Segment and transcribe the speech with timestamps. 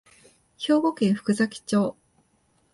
[0.57, 1.95] 兵庫県福崎町